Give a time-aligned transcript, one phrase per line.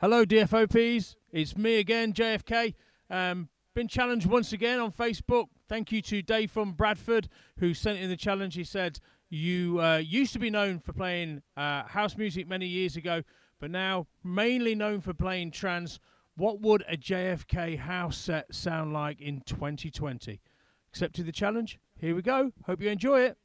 [0.00, 1.16] Hello, DFOPs.
[1.32, 2.74] It's me again, JFK.
[3.10, 5.46] Um, been challenged once again on Facebook.
[5.68, 8.54] Thank you to Dave from Bradford who sent in the challenge.
[8.54, 12.94] He said, You uh, used to be known for playing uh, house music many years
[12.94, 13.24] ago,
[13.58, 15.98] but now mainly known for playing trance.
[16.36, 20.40] What would a JFK house set sound like in 2020?
[20.92, 21.80] Accepted the challenge.
[21.96, 22.52] Here we go.
[22.66, 23.36] Hope you enjoy it.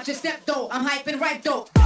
[0.00, 1.79] Watch your step though, I'm hyping right though.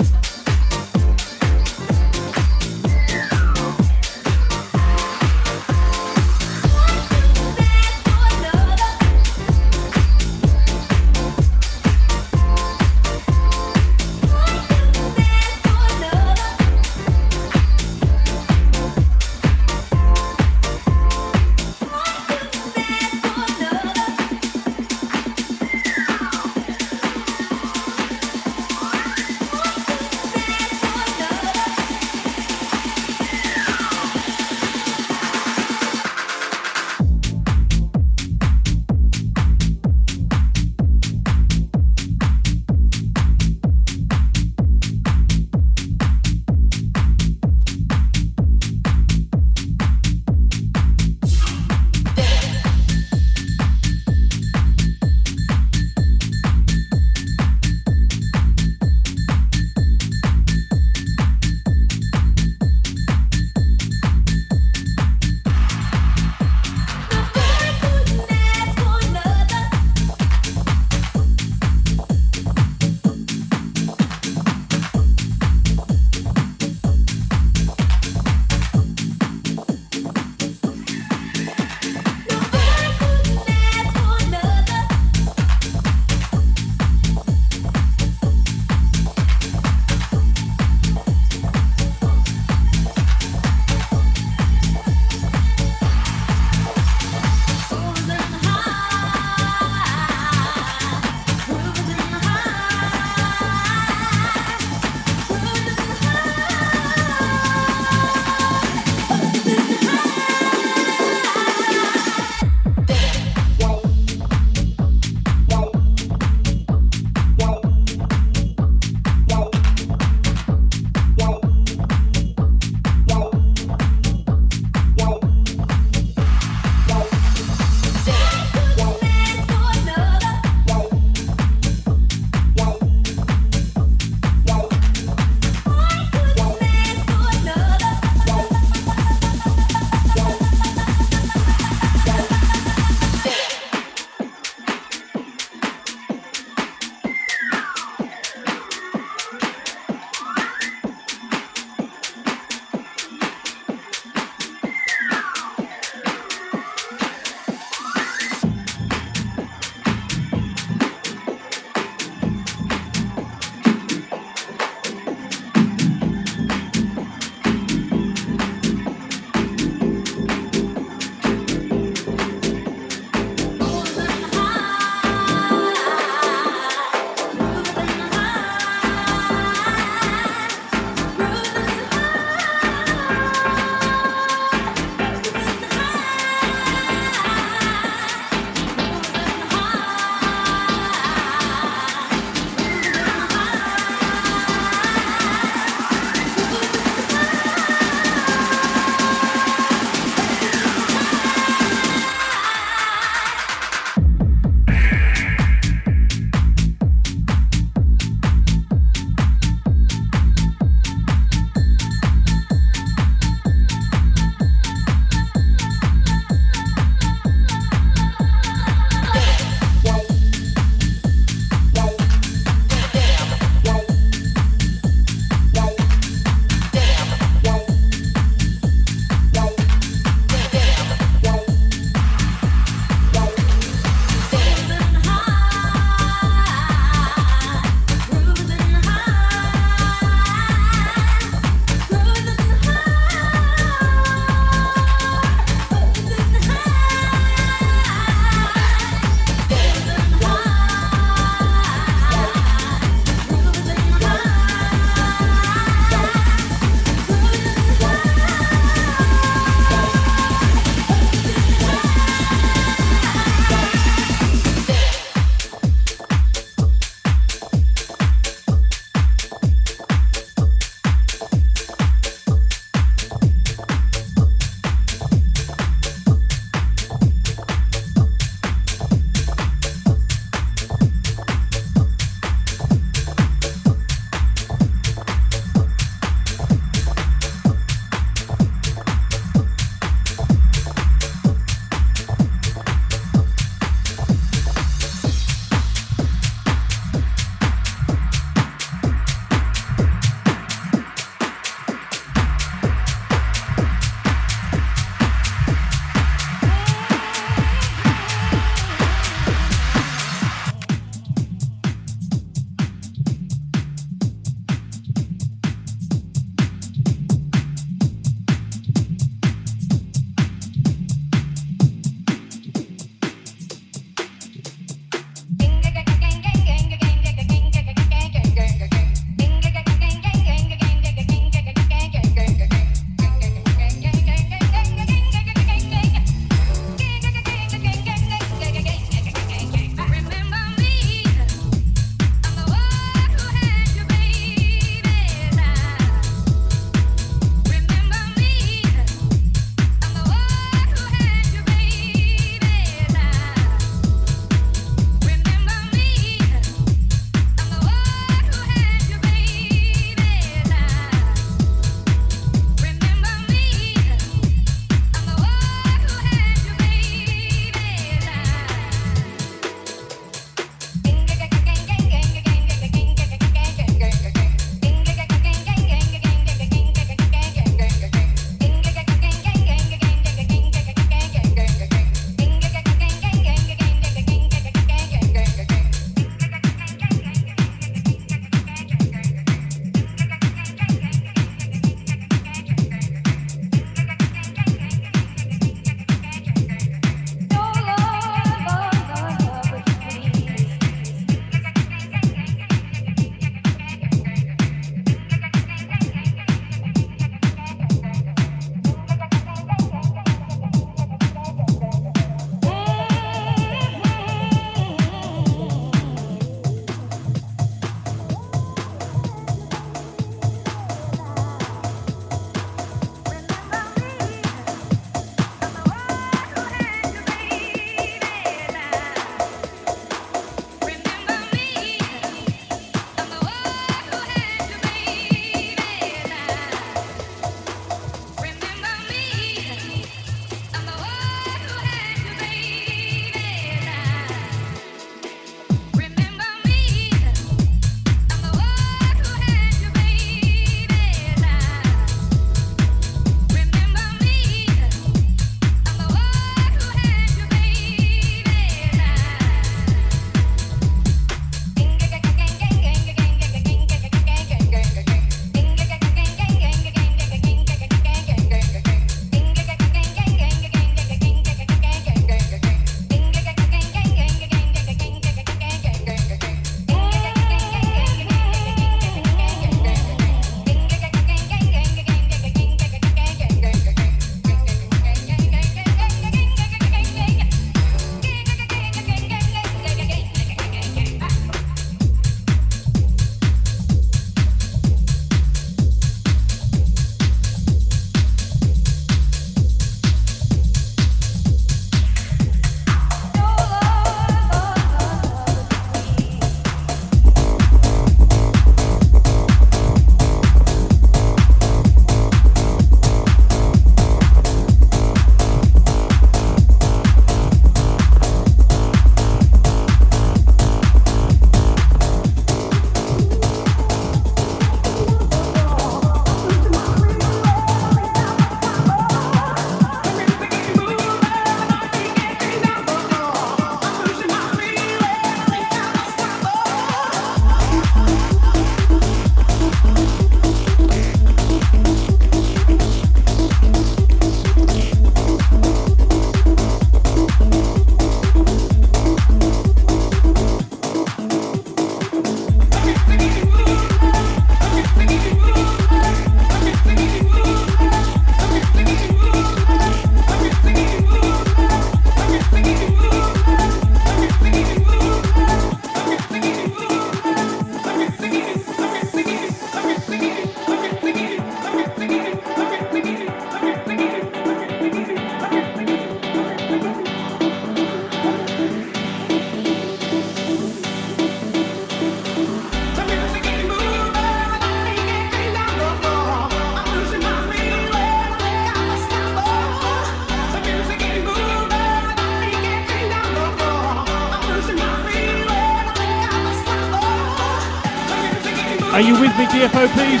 [598.80, 600.00] Are you with me, DFO, please?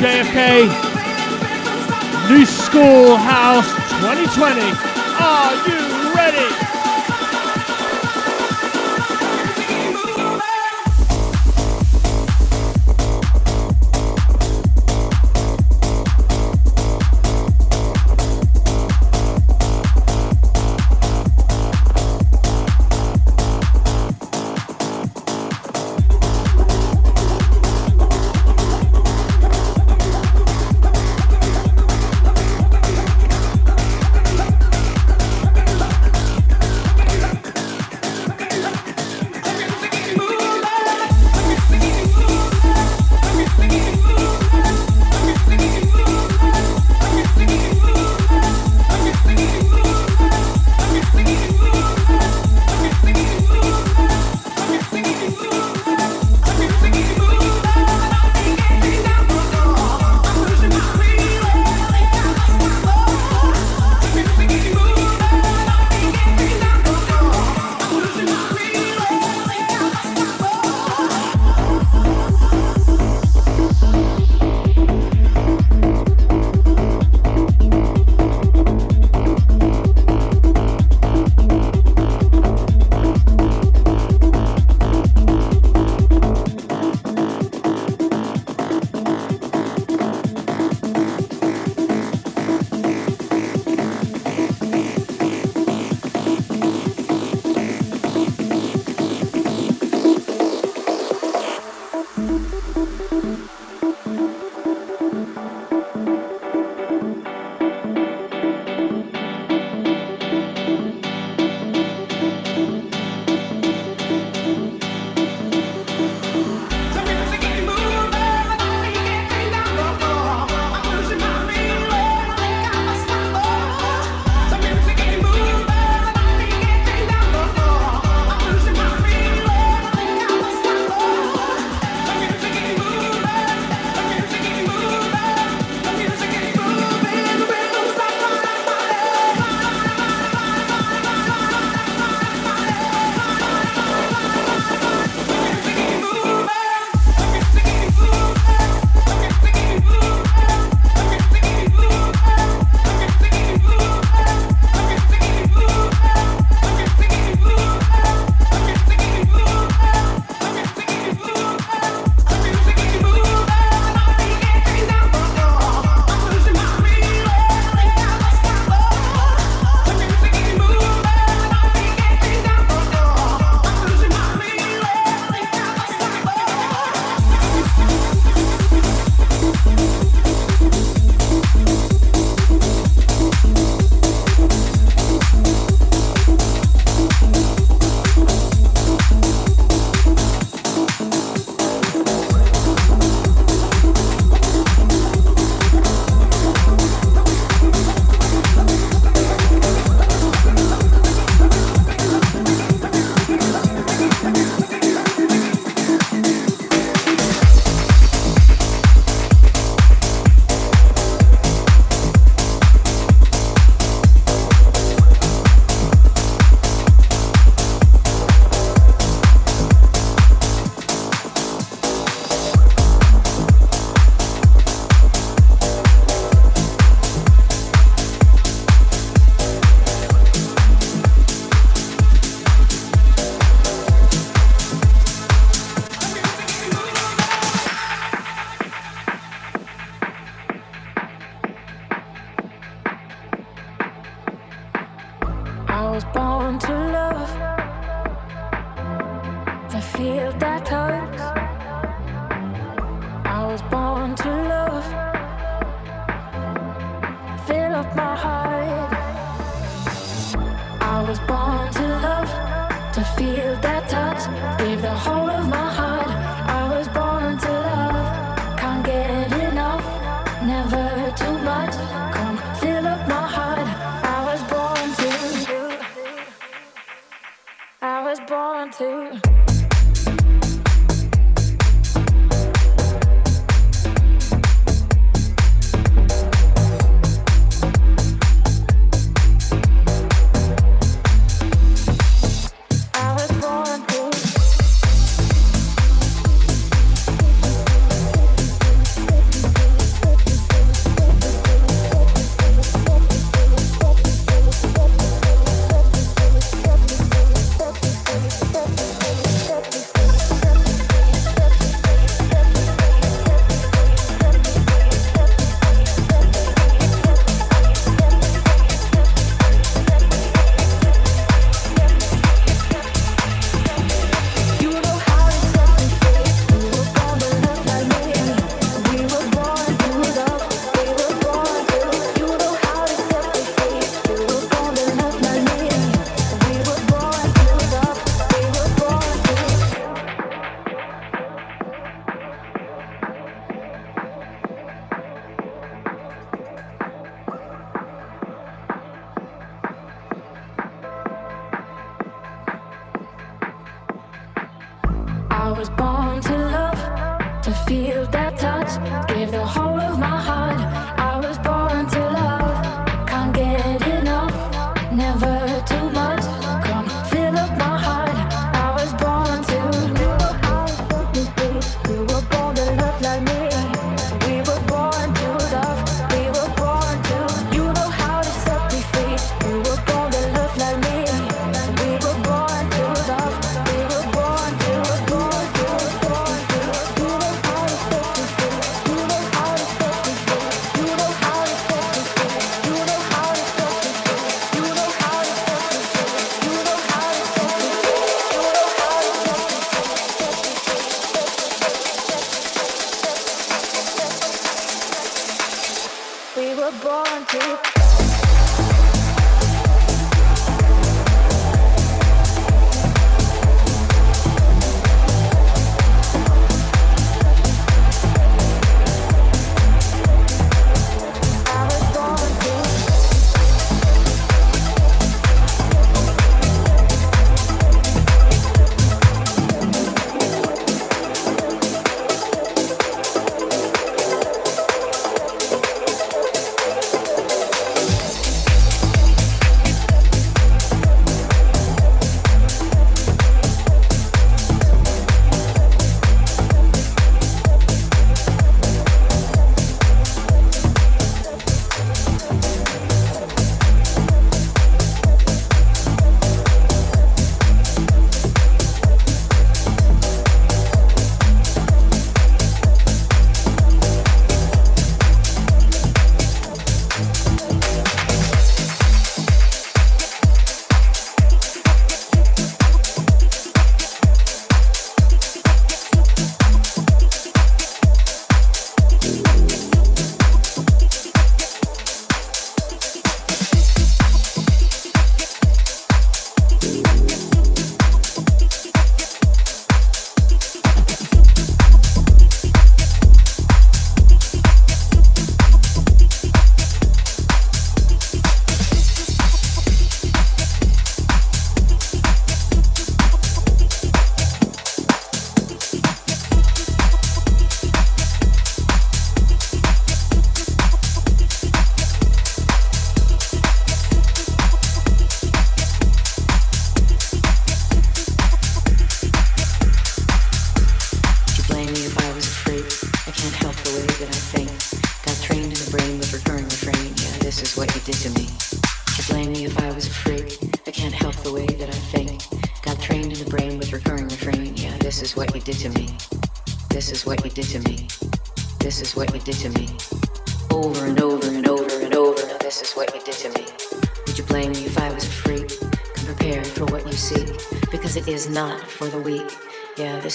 [0.00, 0.66] JFK,
[2.28, 4.60] New School House 2020.
[5.20, 6.69] Are you ready?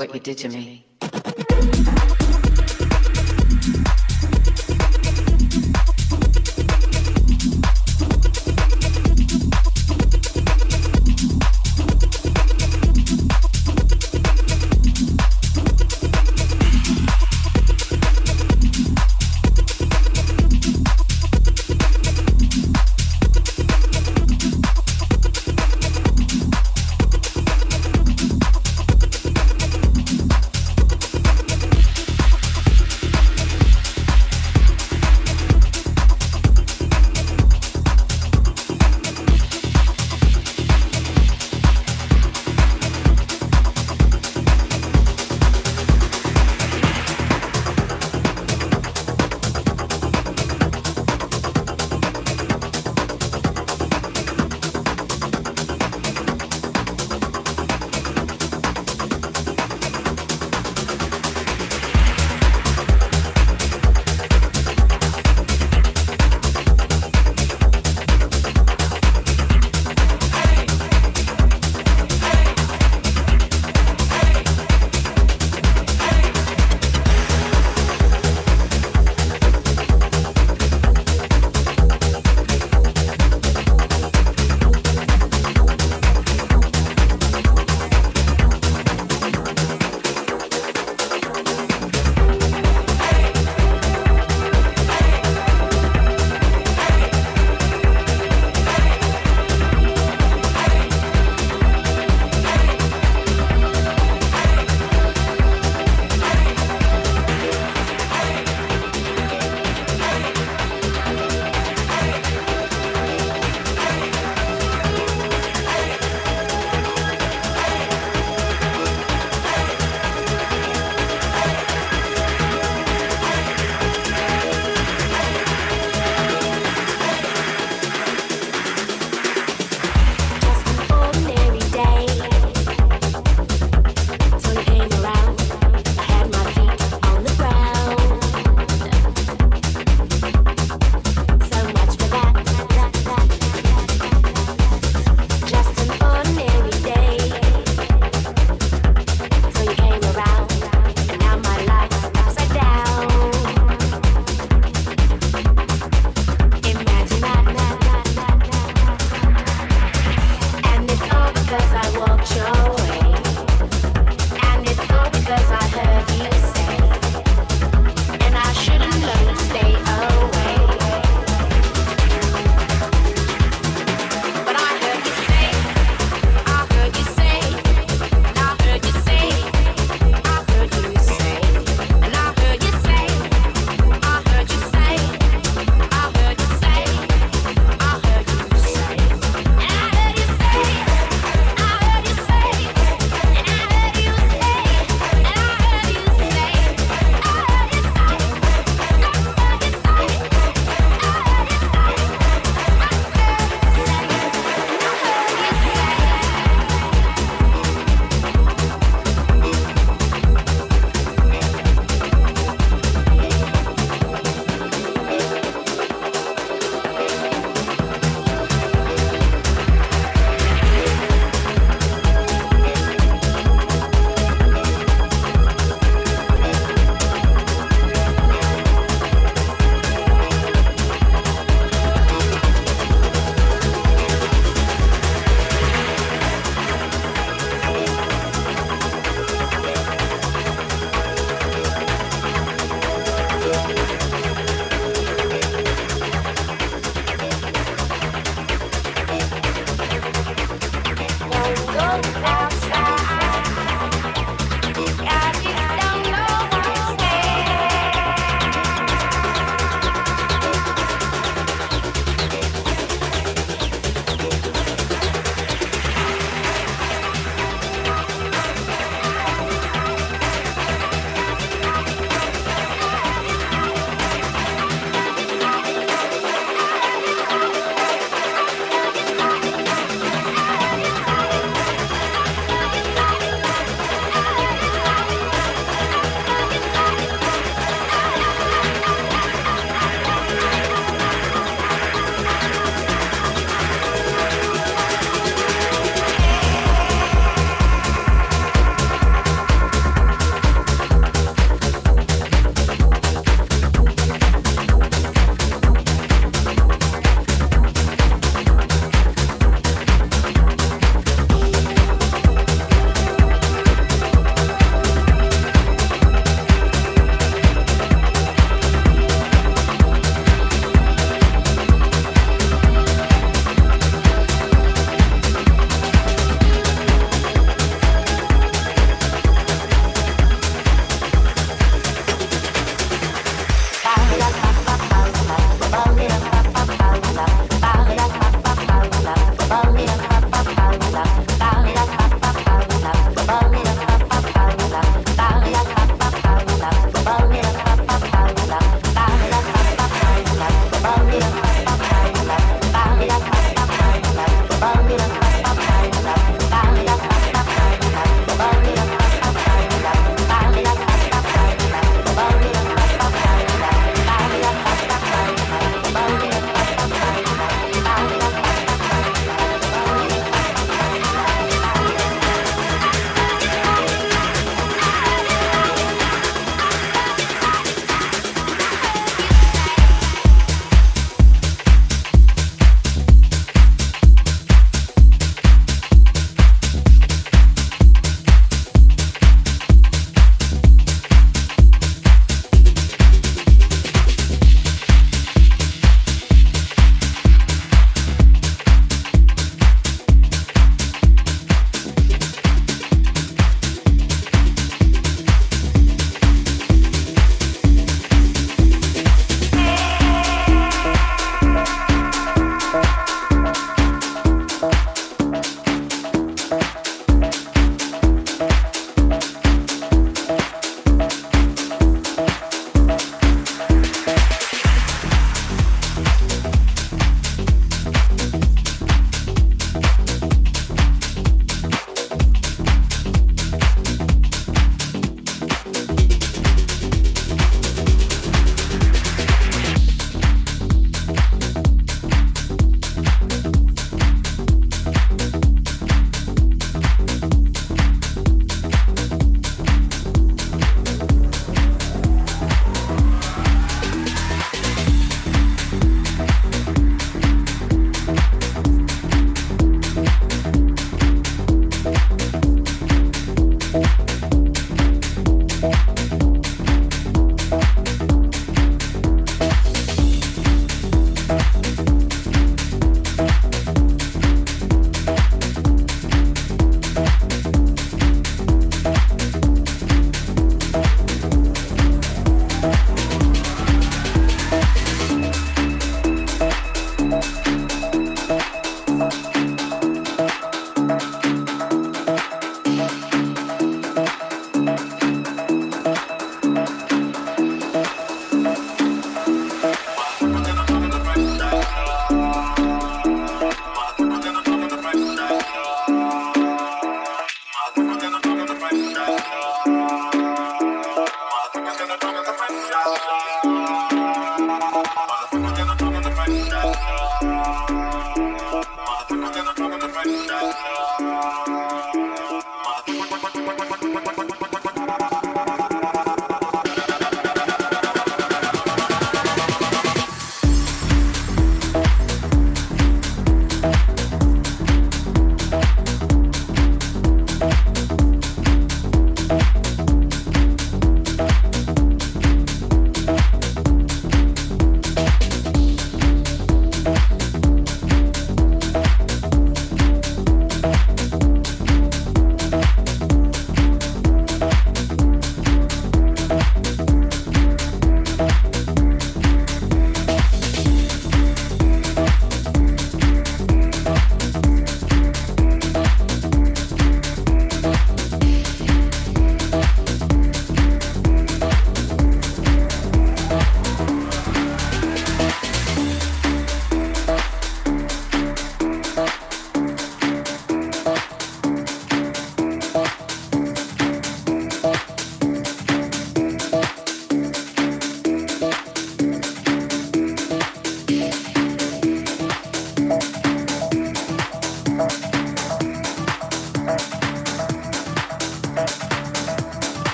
[0.00, 0.79] what you did to me.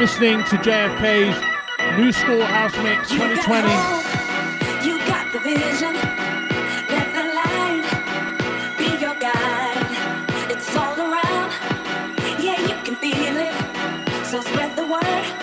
[0.00, 3.66] Listening to JFK's New School House Mix 2020.
[4.86, 5.92] You got the vision.
[6.94, 7.82] Let the light
[8.78, 10.50] be your guide.
[10.52, 11.52] It's all around.
[12.38, 14.24] Yeah, you can feel it.
[14.24, 15.37] So spread the word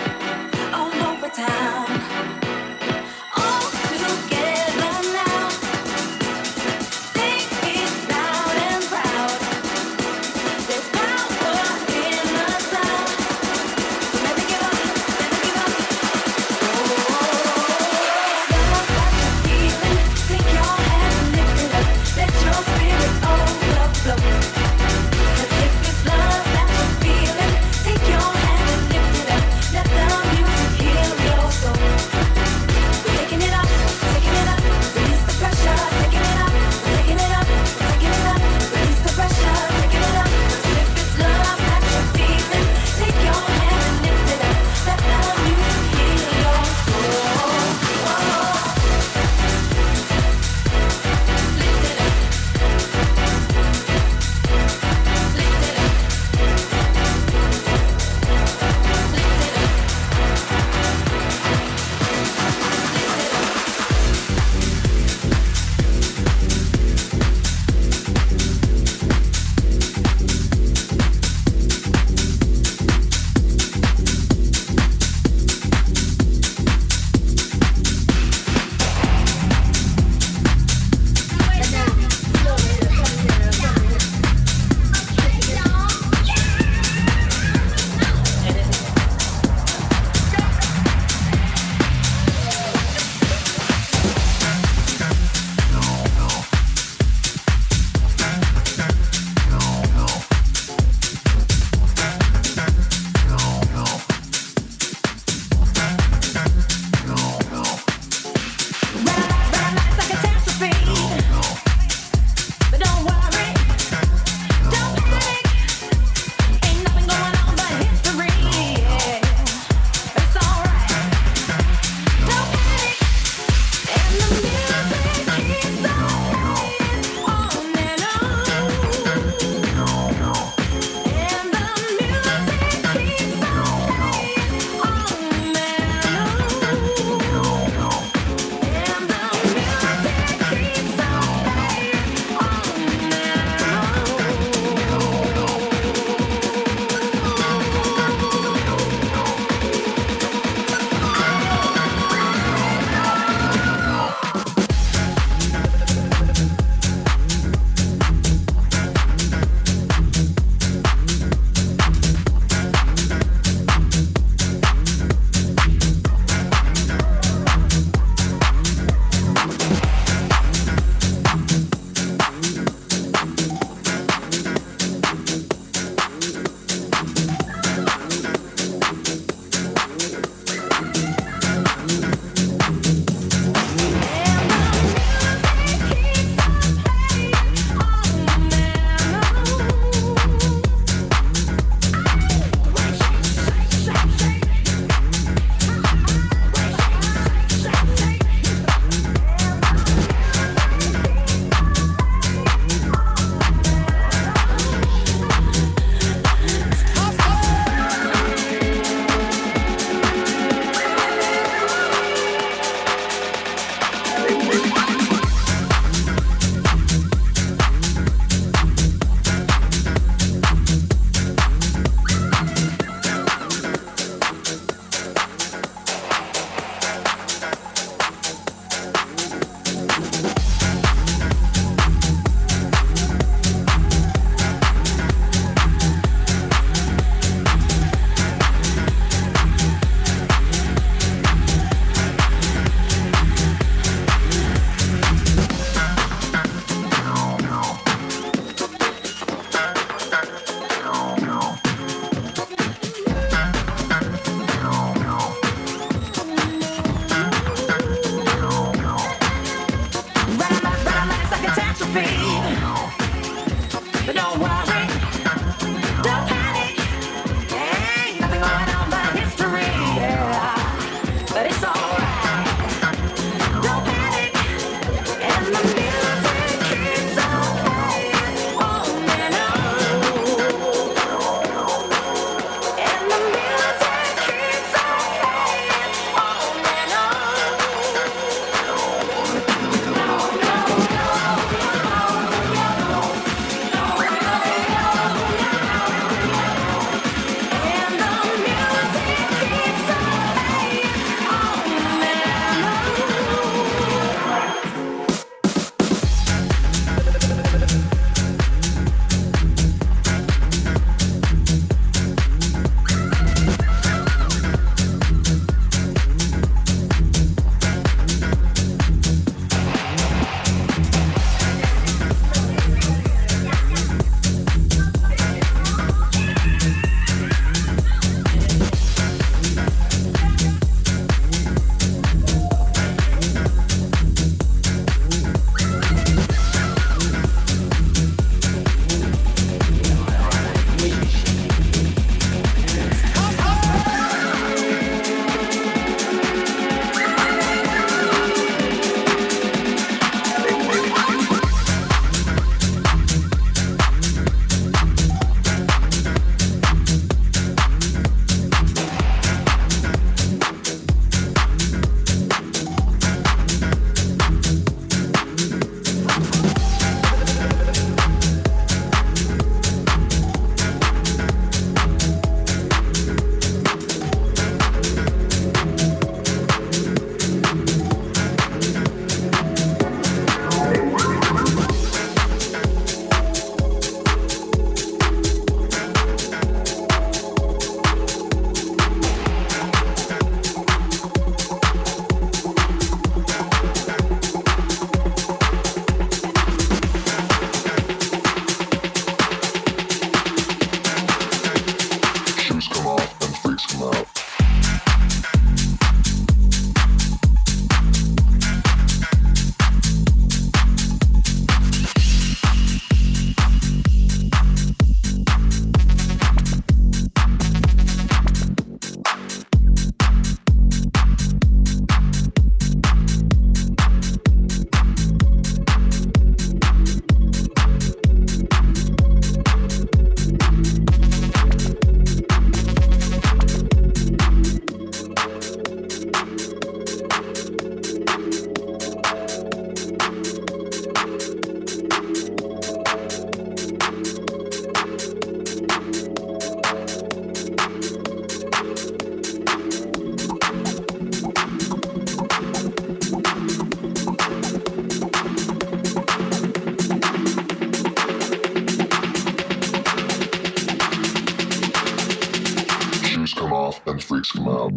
[463.26, 464.72] shoes come off and freaks come out.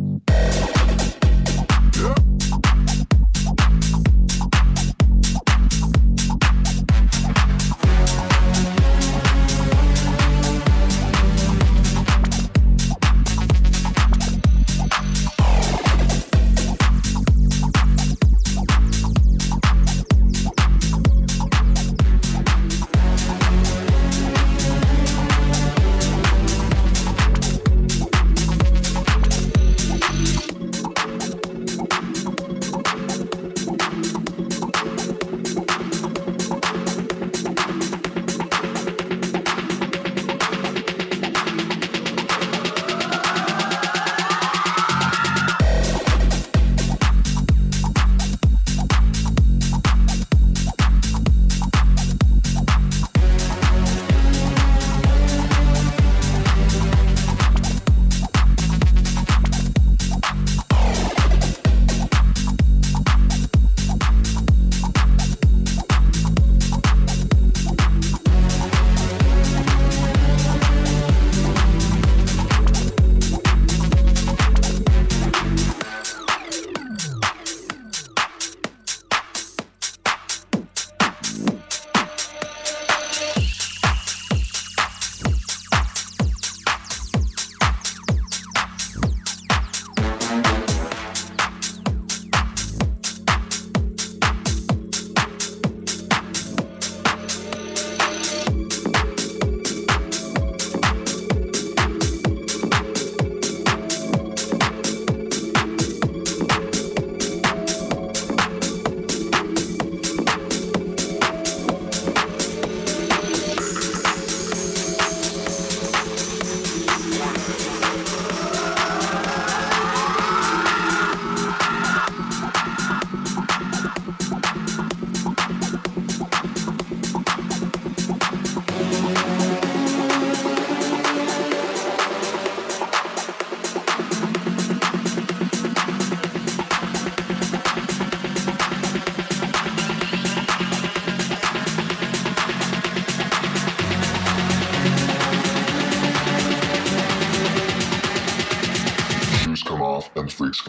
[1.97, 2.28] Yeah.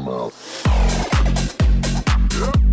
[0.10, 0.34] Animal.
[2.32, 2.69] Yeah.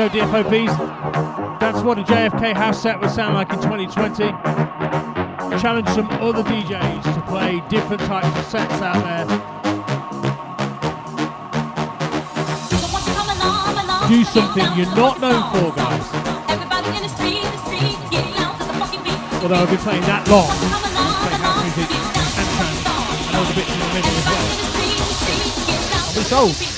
[0.00, 1.60] Go, DFOPs.
[1.60, 4.30] That's what a JFK house set would sound like in 2020.
[5.60, 9.26] Challenge some other DJs to play different types of sets out there.
[14.08, 16.06] Do something you're not known for, guys.
[19.42, 20.48] Although I've been playing that long,
[21.20, 21.90] playing house music
[22.40, 22.80] and trance,
[23.28, 24.48] and other bits in the middle as well.
[26.08, 26.69] I'll be sold.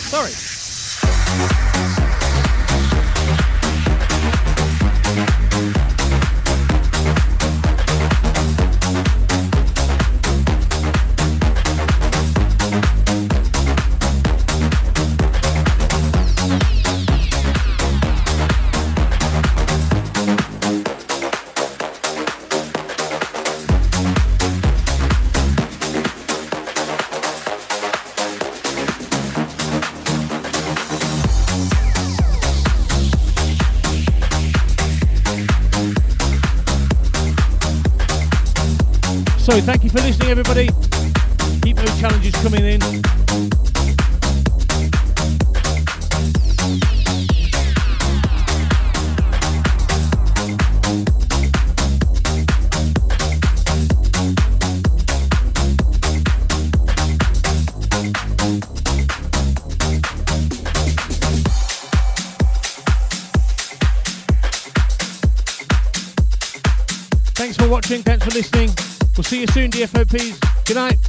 [70.72, 71.01] Good night.